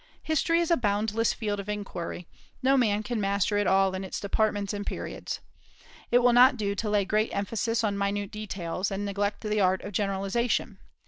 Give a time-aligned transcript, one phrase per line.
[0.23, 2.27] History is a boundless field of inquiry;
[2.63, 5.41] no man can master it in all its departments and periods.
[6.09, 9.83] It will not do to lay great emphasis on minute details, and neglect the art
[9.83, 10.79] of generalization.